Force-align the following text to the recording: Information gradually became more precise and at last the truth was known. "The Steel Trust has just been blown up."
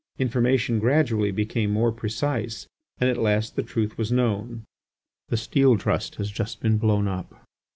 Information 0.17 0.79
gradually 0.79 1.29
became 1.29 1.69
more 1.69 1.91
precise 1.91 2.65
and 2.99 3.07
at 3.07 3.19
last 3.21 3.55
the 3.55 3.61
truth 3.61 3.99
was 3.99 4.11
known. 4.11 4.63
"The 5.29 5.37
Steel 5.37 5.77
Trust 5.77 6.15
has 6.15 6.31
just 6.31 6.59
been 6.59 6.79
blown 6.79 7.07
up." 7.07 7.43